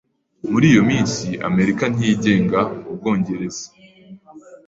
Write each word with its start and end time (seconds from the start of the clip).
Muri 0.51 0.65
iyo 0.71 0.81
minsi, 0.91 1.25
Amerika 1.49 1.83
ntiyigenga 1.93 2.59
Ubwongereza. 2.91 3.65